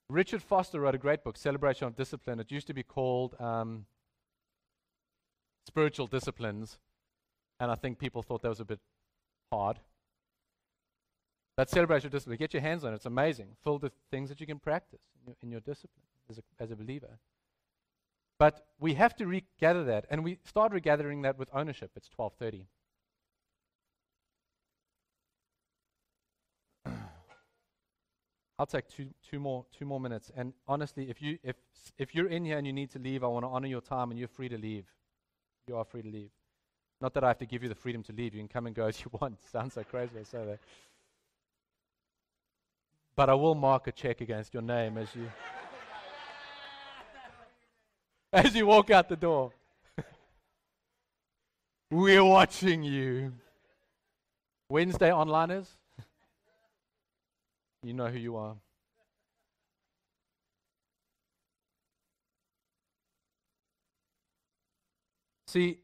[0.09, 2.39] Richard Foster wrote a great book, Celebration of Discipline.
[2.39, 3.87] It used to be called um,
[5.67, 6.79] Spiritual Disciplines,
[7.59, 8.79] and I think people thought that was a bit
[9.51, 9.81] hard.
[11.57, 12.97] That celebration of discipline, get your hands on it.
[12.97, 16.39] It's amazing, filled with things that you can practice in your, in your discipline as
[16.39, 17.19] a, as a believer.
[18.38, 21.92] But we have to regather that, and we start regathering that with ownership.
[21.96, 22.66] It's 12:30.
[28.59, 30.31] I'll take two, two more two more minutes.
[30.35, 31.57] And honestly, if you if
[31.99, 34.11] if you're in here and you need to leave, I want to honor your time,
[34.11, 34.87] and you're free to leave.
[35.66, 36.31] You are free to leave.
[37.01, 38.35] Not that I have to give you the freedom to leave.
[38.35, 39.42] You can come and go as you want.
[39.51, 40.59] Sounds so crazy I say that.
[43.14, 45.31] But I will mark a check against your name as you
[48.44, 49.51] as you walk out the door.
[51.90, 53.33] We're watching you.
[54.68, 55.68] Wednesday onliners,
[57.83, 58.57] you know who you are.
[65.46, 65.79] See,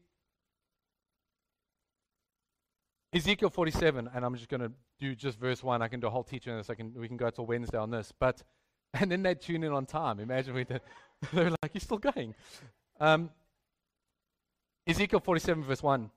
[3.13, 5.81] Ezekiel 47, and I'm just going to do just verse 1.
[5.81, 6.69] I can do a whole teaching on this.
[6.69, 8.11] I can, we can go till Wednesday on this.
[8.19, 8.43] But,
[8.93, 10.19] and then they tune in on time.
[10.19, 10.81] Imagine we did.
[11.33, 12.35] They're like, you're still going.
[12.99, 13.29] Um,
[14.87, 16.09] Ezekiel 47, verse 1.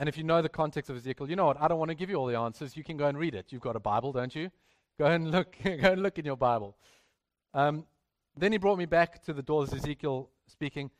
[0.00, 1.60] And if you know the context of Ezekiel, you know what?
[1.60, 2.76] I don't want to give you all the answers.
[2.76, 3.46] You can go and read it.
[3.50, 4.50] You've got a Bible, don't you?
[4.98, 5.56] Go and look.
[5.62, 6.76] go and look in your Bible.
[7.52, 7.84] Um,
[8.36, 9.64] then he brought me back to the door.
[9.64, 10.90] This is Ezekiel speaking.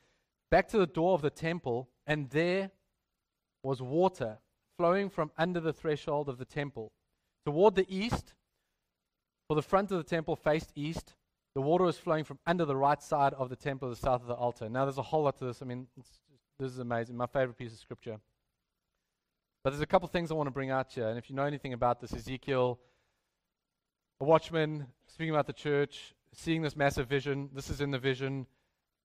[0.51, 2.71] Back to the door of the temple, and there
[3.63, 4.39] was water
[4.77, 6.91] flowing from under the threshold of the temple.
[7.45, 8.33] Toward the east,
[9.47, 11.15] for the front of the temple faced east,
[11.59, 14.27] the water was flowing from under the right side of the temple, the south of
[14.27, 14.69] the altar.
[14.69, 15.61] Now, there's a whole lot to this.
[15.61, 15.87] I mean,
[16.57, 17.17] this is amazing.
[17.17, 18.15] My favorite piece of scripture.
[19.61, 21.09] But there's a couple things I want to bring out here.
[21.09, 22.79] And if you know anything about this, Ezekiel,
[24.21, 28.47] a watchman, speaking about the church, seeing this massive vision, this is in the vision.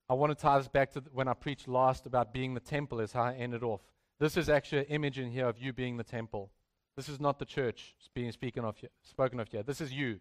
[0.09, 3.01] I want to tie this back to when I preached last about being the temple,
[3.01, 3.81] is how I ended off.
[4.21, 6.53] This is actually an image in here of you being the temple.
[6.97, 9.65] This is not the church being speaking of here, spoken of here.
[9.65, 10.21] This is you.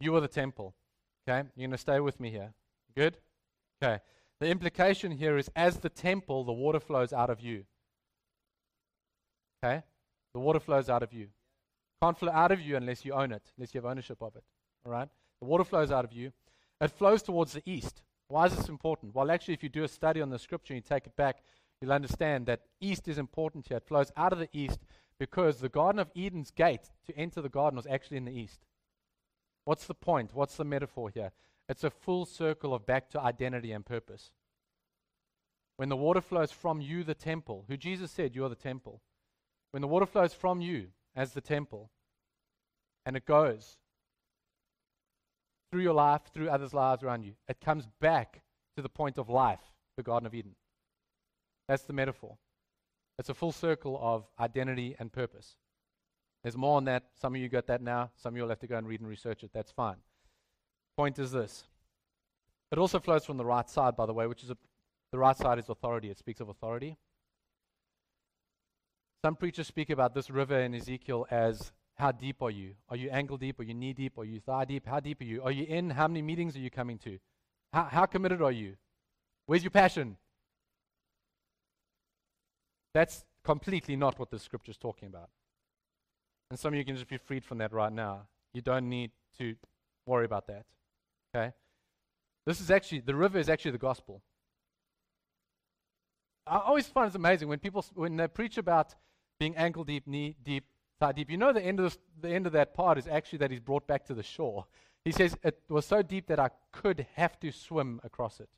[0.00, 0.74] You are the temple.
[1.28, 1.48] Okay?
[1.56, 2.52] You're going to stay with me here.
[2.96, 3.18] Good?
[3.82, 4.00] Okay.
[4.40, 7.64] The implication here is as the temple, the water flows out of you.
[9.64, 9.82] Okay?
[10.34, 11.28] The water flows out of you.
[12.02, 14.44] Can't flow out of you unless you own it, unless you have ownership of it.
[14.84, 15.08] All right?
[15.40, 16.32] The water flows out of you.
[16.80, 18.02] It flows towards the east.
[18.28, 19.14] Why is this important?
[19.14, 21.38] Well, actually, if you do a study on the scripture and you take it back,
[21.80, 23.76] you'll understand that east is important here.
[23.76, 24.80] It flows out of the east
[25.18, 28.60] because the Garden of Eden's gate to enter the garden was actually in the east.
[29.64, 30.30] What's the point?
[30.34, 31.32] What's the metaphor here?
[31.68, 34.32] It's a full circle of back to identity and purpose.
[35.76, 39.00] When the water flows from you, the temple, who Jesus said, You are the temple.
[39.72, 41.90] When the water flows from you as the temple,
[43.06, 43.78] and it goes
[45.70, 48.42] through your life, through others' lives around you, it comes back
[48.76, 50.54] to the point of life, the Garden of Eden.
[51.66, 52.36] That's the metaphor.
[53.18, 55.56] It's a full circle of identity and purpose.
[56.44, 57.04] There's more on that.
[57.20, 58.10] Some of you got that now.
[58.16, 59.50] Some of you will have to go and read and research it.
[59.54, 59.96] That's fine.
[60.94, 61.64] Point is this.
[62.70, 64.56] It also flows from the right side, by the way, which is a,
[65.10, 66.10] the right side is authority.
[66.10, 66.98] It speaks of authority.
[69.24, 72.74] Some preachers speak about this river in Ezekiel as how deep are you?
[72.90, 73.58] Are you ankle deep?
[73.58, 74.18] Are you knee deep?
[74.18, 74.86] Are you thigh deep?
[74.86, 75.42] How deep are you?
[75.42, 75.88] Are you in?
[75.88, 77.18] How many meetings are you coming to?
[77.72, 78.76] How, how committed are you?
[79.46, 80.18] Where's your passion?
[82.92, 85.30] That's completely not what the scripture is talking about.
[86.54, 88.28] And some of you can just be freed from that right now.
[88.52, 89.56] You don't need to
[90.06, 90.66] worry about that.
[91.34, 91.52] Okay?
[92.46, 94.22] This is actually, the river is actually the gospel.
[96.46, 98.94] I always find it amazing when people, when they preach about
[99.40, 100.66] being ankle deep, knee deep,
[101.00, 103.38] thigh deep, you know the end of, this, the end of that part is actually
[103.38, 104.64] that he's brought back to the shore.
[105.04, 108.48] He says, It was so deep that I could have to swim across it.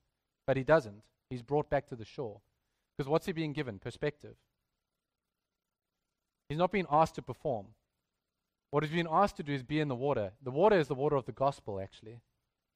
[0.46, 1.02] But he doesn't.
[1.30, 2.42] He's brought back to the shore.
[2.94, 3.78] Because what's he being given?
[3.78, 4.36] Perspective.
[6.50, 7.68] He's not being asked to perform.
[8.70, 10.32] What he's been asked to do is be in the water.
[10.42, 12.20] The water is the water of the gospel, actually.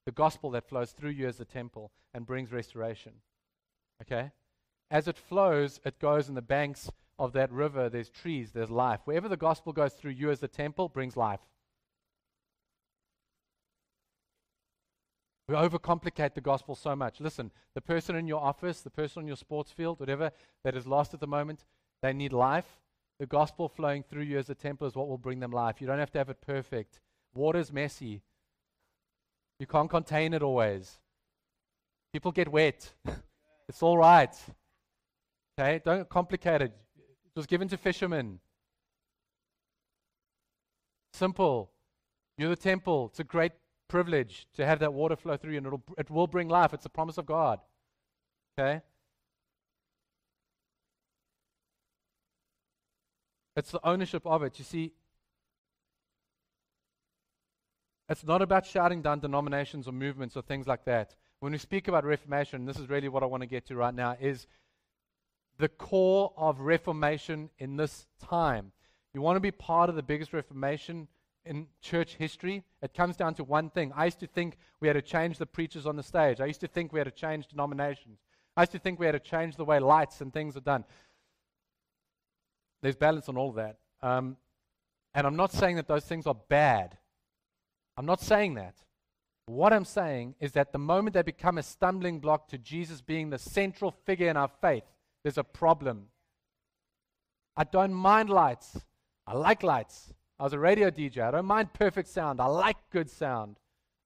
[0.07, 3.12] The gospel that flows through you as the temple and brings restoration.
[4.03, 4.31] Okay?
[4.90, 7.88] As it flows, it goes in the banks of that river.
[7.88, 9.00] There's trees, there's life.
[9.05, 11.40] Wherever the gospel goes through you as the temple, brings life.
[15.48, 17.20] We overcomplicate the gospel so much.
[17.20, 20.31] Listen, the person in your office, the person on your sports field, whatever,
[20.62, 21.64] that is lost at the moment,
[22.03, 22.79] they need life.
[23.20, 25.83] The gospel flowing through you as a temple is what will bring them life.
[25.83, 27.00] You don't have to have it perfect.
[27.35, 28.22] Water's messy.
[29.59, 30.98] You can't contain it always.
[32.14, 32.94] People get wet.
[33.68, 34.35] it's all right.
[35.59, 35.83] Okay?
[35.85, 36.72] Don't complicate it.
[36.96, 38.40] It was given to fishermen.
[41.12, 41.70] Simple.
[42.38, 43.09] You're the temple.
[43.11, 43.52] It's a great
[43.87, 46.72] privilege to have that water flow through you, and it'll, it will bring life.
[46.72, 47.61] It's a promise of God.
[48.59, 48.80] Okay?
[53.56, 54.58] It's the ownership of it.
[54.58, 54.92] You see,
[58.08, 61.14] it's not about shouting down denominations or movements or things like that.
[61.40, 63.94] When we speak about Reformation, this is really what I want to get to right
[63.94, 64.46] now, is
[65.58, 68.72] the core of Reformation in this time.
[69.14, 71.08] You want to be part of the biggest Reformation
[71.46, 73.92] in church history, it comes down to one thing.
[73.96, 76.40] I used to think we had to change the preachers on the stage.
[76.40, 78.18] I used to think we had to change denominations.
[78.56, 80.84] I used to think we had to change the way lights and things are done
[82.83, 83.78] there's balance on all of that.
[84.03, 84.37] Um,
[85.14, 86.97] and I'm not saying that those things are bad.
[87.97, 88.74] I'm not saying that.
[89.47, 93.31] What I'm saying is that the moment they become a stumbling block to Jesus being
[93.31, 94.85] the central figure in our faith,
[95.22, 96.07] there's a problem.
[97.57, 98.78] I don't mind lights.
[99.26, 100.14] I like lights.
[100.39, 101.18] I was a radio DJ.
[101.18, 102.41] I don't mind perfect sound.
[102.41, 103.57] I like good sound.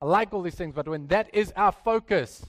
[0.00, 0.74] I like all these things.
[0.74, 2.44] But when that is our focus,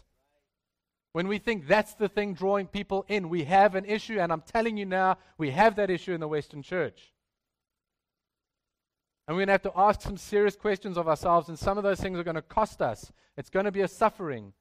[1.15, 4.41] when we think that's the thing drawing people in, we have an issue, and I'm
[4.41, 7.13] telling you now, we have that issue in the Western church.
[9.25, 11.85] And we're going to have to ask some serious questions of ourselves, and some of
[11.85, 13.13] those things are going to cost us.
[13.37, 14.51] It's going to be a suffering.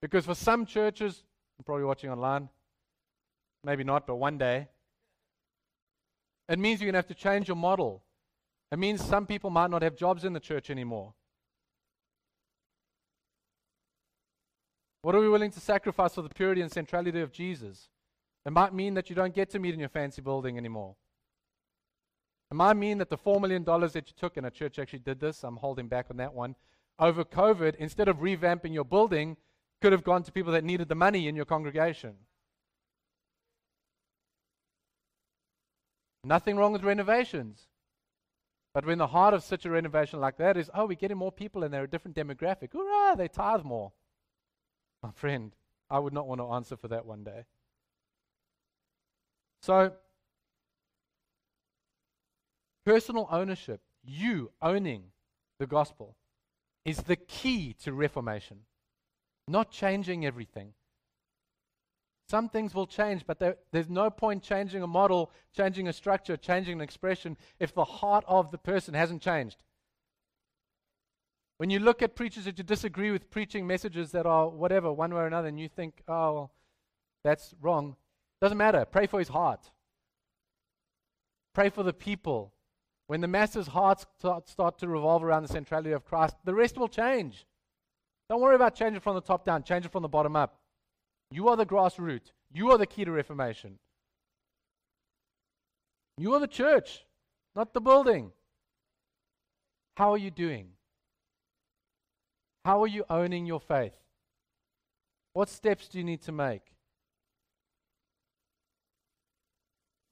[0.00, 1.22] Because for some churches,
[1.60, 2.48] I'm probably watching online,
[3.62, 4.66] maybe not, but one day,
[6.48, 8.02] It means you're going to have to change your model.
[8.72, 11.14] It means some people might not have jobs in the church anymore.
[15.02, 17.88] What are we willing to sacrifice for the purity and centrality of Jesus?
[18.46, 20.94] It might mean that you don't get to meet in your fancy building anymore.
[22.50, 25.20] It might mean that the $4 million that you took, and a church actually did
[25.20, 26.54] this, I'm holding back on that one,
[26.98, 29.36] over COVID, instead of revamping your building,
[29.80, 32.14] could have gone to people that needed the money in your congregation.
[36.24, 37.66] Nothing wrong with renovations.
[38.74, 41.32] But when the heart of such a renovation like that is, oh, we're getting more
[41.32, 43.92] people and they're a different demographic, hurrah, they tithe more.
[45.02, 45.52] My friend,
[45.90, 47.44] I would not want to answer for that one day.
[49.60, 49.92] So,
[52.84, 55.04] personal ownership, you owning
[55.58, 56.16] the gospel,
[56.84, 58.60] is the key to reformation,
[59.46, 60.74] not changing everything.
[62.28, 66.36] Some things will change, but there, there's no point changing a model, changing a structure,
[66.36, 69.62] changing an expression if the heart of the person hasn't changed.
[71.62, 75.14] When you look at preachers that you disagree with preaching messages that are whatever, one
[75.14, 76.52] way or another, and you think, oh, well,
[77.22, 77.94] that's wrong,
[78.40, 78.84] doesn't matter.
[78.84, 79.70] Pray for his heart.
[81.54, 82.52] Pray for the people.
[83.06, 84.06] When the masses' hearts
[84.46, 87.46] start to revolve around the centrality of Christ, the rest will change.
[88.28, 90.58] Don't worry about changing from the top down, change it from the bottom up.
[91.30, 92.32] You are the grassroots.
[92.52, 93.78] You are the key to reformation.
[96.18, 97.06] You are the church,
[97.54, 98.32] not the building.
[99.96, 100.70] How are you doing?
[102.64, 103.96] How are you owning your faith?
[105.32, 106.62] What steps do you need to make?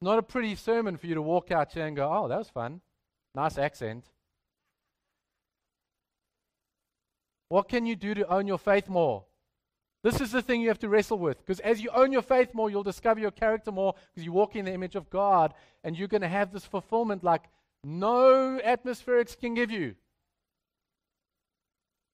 [0.03, 2.49] Not a pretty sermon for you to walk out here and go, oh, that was
[2.49, 2.81] fun.
[3.35, 4.07] Nice accent.
[7.51, 9.25] What can you do to own your faith more?
[10.03, 11.39] This is the thing you have to wrestle with.
[11.39, 14.57] Because as you own your faith more, you'll discover your character more because you walk
[14.57, 15.53] in the image of God
[15.85, 17.43] and you're going to have this fulfillment like
[17.85, 19.95] no atmospherics can give you.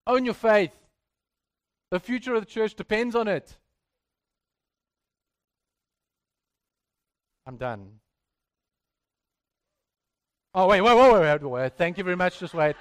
[0.06, 0.72] Own your faith.
[1.90, 3.56] The future of the church depends on it.
[7.46, 8.00] I'm done.
[10.54, 11.72] Oh, wait, wait, wait, wait, wait.
[11.76, 12.38] Thank you very much.
[12.38, 12.76] Just wait.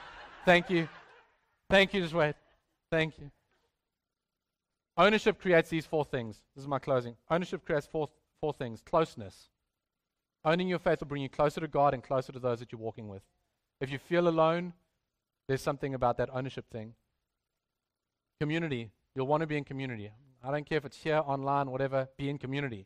[0.46, 0.88] Thank you.
[1.70, 2.02] Thank you.
[2.02, 2.36] Just wait.
[2.90, 3.30] Thank you.
[4.98, 6.42] Ownership creates these four things.
[6.56, 7.16] This is my closing.
[7.30, 8.10] Ownership creates four,
[8.40, 9.50] four things closeness.
[10.46, 12.80] Owning your faith will bring you closer to God and closer to those that you're
[12.80, 13.24] walking with.
[13.82, 14.74] If you feel alone,
[15.48, 16.94] there's something about that ownership thing.
[18.40, 18.92] Community.
[19.16, 20.12] You'll want to be in community.
[20.44, 22.86] I don't care if it's here, online, whatever, be in community.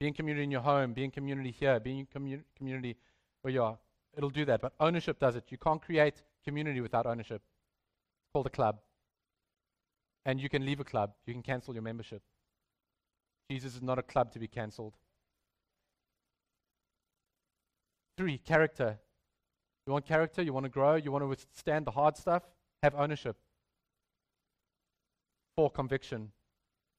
[0.00, 2.96] Be in community in your home, be in community here, be in commu- community
[3.42, 3.78] where you are.
[4.16, 4.60] It'll do that.
[4.60, 5.44] But ownership does it.
[5.50, 7.40] You can't create community without ownership.
[7.40, 8.80] It's called a club.
[10.26, 12.22] And you can leave a club, you can cancel your membership.
[13.50, 14.94] Jesus is not a club to be cancelled.
[18.16, 18.98] Three, character.
[19.86, 22.42] You want character, you want to grow, you want to withstand the hard stuff,
[22.82, 23.36] have ownership.
[25.56, 26.32] Four, conviction.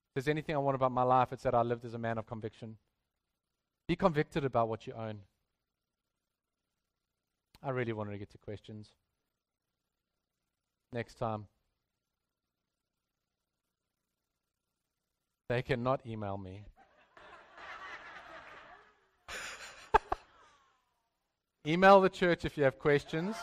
[0.09, 2.17] If there's anything I want about my life, it's that I lived as a man
[2.17, 2.77] of conviction.
[3.87, 5.19] Be convicted about what you own.
[7.63, 8.89] I really wanted to get to questions.
[10.91, 11.47] Next time.
[15.49, 16.63] They cannot email me.
[21.67, 23.35] email the church if you have questions.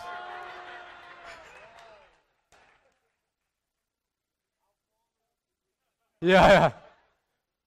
[6.21, 6.73] Yeah, yeah.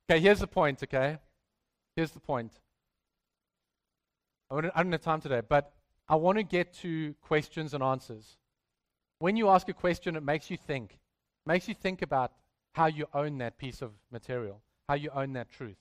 [0.09, 1.17] Okay, here's the point, okay?
[1.95, 2.51] Here's the point.
[4.51, 5.73] I don't have time today, but
[6.07, 8.37] I want to get to questions and answers.
[9.19, 10.91] When you ask a question, it makes you think.
[10.91, 12.33] It makes you think about
[12.73, 15.77] how you own that piece of material, how you own that truth.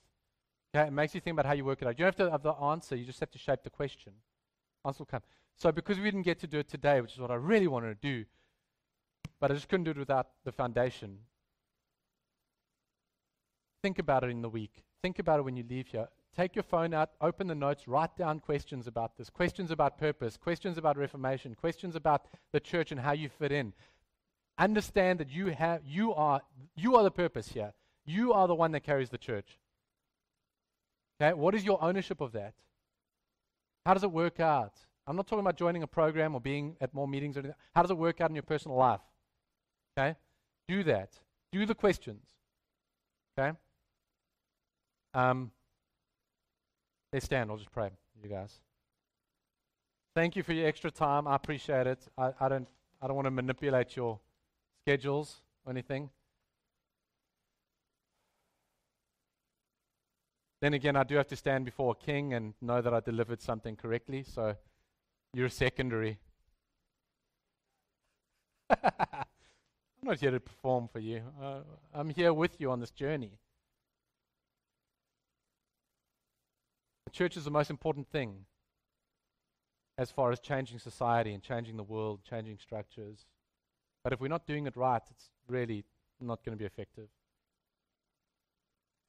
[0.73, 0.87] Okay?
[0.87, 1.99] It makes you think about how you work it out.
[1.99, 4.13] You don't have to have the answer, you just have to shape the question.
[4.85, 5.21] Answer will come.
[5.55, 8.01] So, because we didn't get to do it today, which is what I really wanted
[8.01, 8.25] to do,
[9.39, 11.19] but I just couldn't do it without the foundation.
[13.83, 14.81] Think about it in the week.
[15.01, 16.07] Think about it when you leave here.
[16.35, 20.37] Take your phone out, open the notes, write down questions about this, questions about purpose,
[20.37, 23.73] questions about reformation, questions about the church and how you fit in.
[24.57, 26.41] Understand that you have you are
[26.75, 27.73] you are the purpose here.
[28.05, 29.59] You are the one that carries the church.
[31.21, 31.33] Okay?
[31.33, 32.53] What is your ownership of that?
[33.85, 34.73] How does it work out?
[35.05, 37.57] I'm not talking about joining a program or being at more meetings or anything.
[37.75, 39.01] How does it work out in your personal life?
[39.97, 40.15] Okay?
[40.69, 41.19] Do that.
[41.51, 42.23] Do the questions.
[43.37, 43.57] Okay?
[45.13, 45.51] Um,
[47.11, 47.51] let's stand.
[47.51, 47.91] I'll just pray,
[48.21, 48.59] you guys.
[50.15, 51.27] Thank you for your extra time.
[51.27, 51.99] I appreciate it.
[52.17, 52.67] I, I don't
[53.01, 54.19] I don't want to manipulate your
[54.83, 56.09] schedules or anything.
[60.61, 63.41] Then again, I do have to stand before a king and know that I delivered
[63.41, 64.55] something correctly, so
[65.33, 66.19] you're secondary.
[68.69, 69.25] I'm
[70.03, 71.21] not here to perform for you.
[71.41, 71.59] Uh,
[71.93, 73.31] I'm here with you on this journey.
[77.13, 78.45] Church is the most important thing
[79.97, 83.25] as far as changing society and changing the world, changing structures.
[84.03, 85.85] But if we're not doing it right, it's really
[86.19, 87.07] not going to be effective.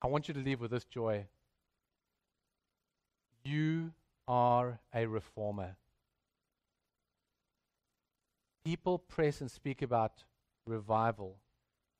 [0.02, 1.26] I want you to leave with this joy.
[3.42, 3.92] You
[4.28, 5.76] are a reformer.
[8.64, 10.24] People press and speak about
[10.66, 11.36] revival,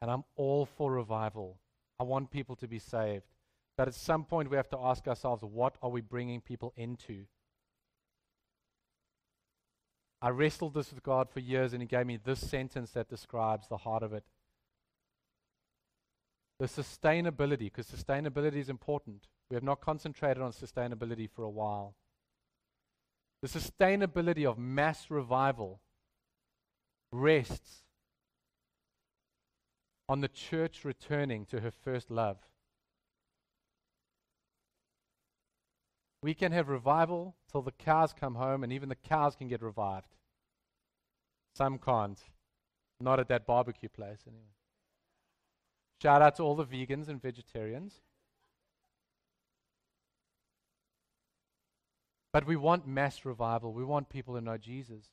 [0.02, 1.56] and I'm all for revival.
[1.98, 3.33] I want people to be saved.
[3.76, 7.24] But at some point, we have to ask ourselves what are we bringing people into?
[10.22, 13.68] I wrestled this with God for years, and He gave me this sentence that describes
[13.68, 14.24] the heart of it.
[16.58, 19.26] The sustainability, because sustainability is important.
[19.50, 21.94] We have not concentrated on sustainability for a while.
[23.42, 25.80] The sustainability of mass revival
[27.12, 27.82] rests
[30.08, 32.38] on the church returning to her first love.
[36.24, 39.60] We can have revival till the cows come home, and even the cows can get
[39.60, 40.14] revived.
[41.54, 42.18] Some can't.
[42.98, 44.54] Not at that barbecue place, anyway.
[46.00, 48.00] Shout out to all the vegans and vegetarians.
[52.32, 53.74] But we want mass revival.
[53.74, 55.04] We want people to know Jesus.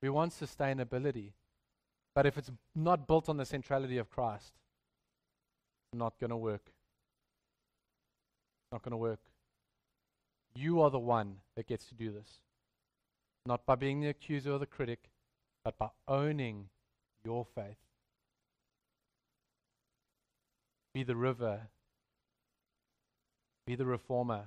[0.00, 1.32] We want sustainability.
[2.14, 4.54] But if it's not built on the centrality of Christ,
[5.92, 6.62] it's not going to work.
[6.64, 9.20] It's not going to work.
[10.60, 12.40] You are the one that gets to do this.
[13.46, 15.08] Not by being the accuser or the critic,
[15.64, 16.68] but by owning
[17.24, 17.76] your faith.
[20.92, 21.68] Be the river.
[23.68, 24.46] Be the reformer.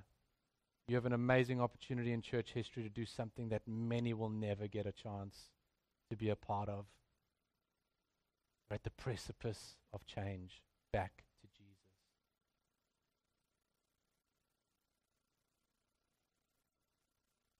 [0.89, 4.67] You have an amazing opportunity in church history to do something that many will never
[4.67, 5.45] get a chance
[6.09, 6.87] to be a part of.
[8.69, 11.23] We're at the precipice of change back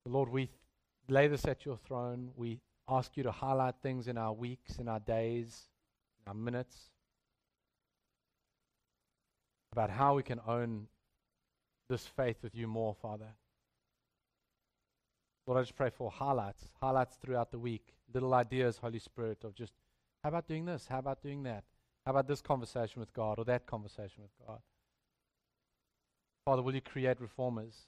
[0.06, 0.49] Lord, we
[1.08, 2.32] lay this at your throne.
[2.36, 5.68] We ask you to highlight things in our weeks, in our days,
[6.26, 6.91] in our minutes
[9.72, 10.88] about how we can own
[11.88, 13.28] this faith with you more, Father.
[15.47, 19.56] Lord, I just pray for highlights, highlights throughout the week, little ideas, Holy Spirit, of
[19.56, 19.74] just
[20.24, 20.88] how about doing this?
[20.88, 21.64] How about doing that?
[22.06, 24.60] How about this conversation with God or that conversation with God?
[26.45, 27.88] Father, will you create reformers?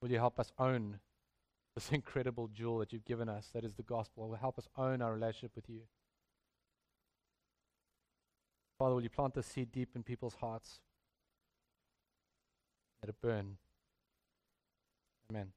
[0.00, 0.98] Will you help us own
[1.74, 4.28] this incredible jewel that you've given us that is the gospel?
[4.28, 5.80] Will help us own our relationship with you?
[8.78, 10.78] Father, will you plant the seed deep in people's hearts?
[13.02, 13.56] Let it burn.
[15.30, 15.52] Amen.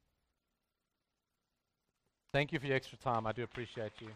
[2.33, 3.27] Thank you for your extra time.
[3.27, 4.07] I do appreciate you.